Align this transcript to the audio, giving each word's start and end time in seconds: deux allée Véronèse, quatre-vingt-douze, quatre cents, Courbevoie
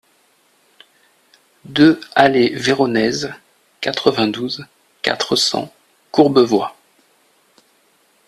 deux 1.65 2.01
allée 2.15 2.55
Véronèse, 2.55 3.31
quatre-vingt-douze, 3.81 4.65
quatre 5.03 5.35
cents, 5.35 5.71
Courbevoie 6.09 6.75